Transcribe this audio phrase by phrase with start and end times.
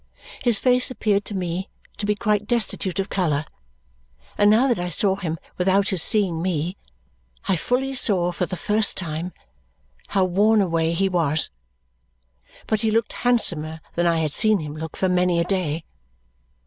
[0.43, 1.69] His face appeared to me
[1.99, 3.45] to be quite destitute of colour,
[4.35, 6.75] and now that I saw him without his seeing me,
[7.47, 9.31] I fully saw, for the first time,
[10.07, 11.51] how worn away he was.
[12.65, 15.83] But he looked handsomer than I had seen him look for many a day.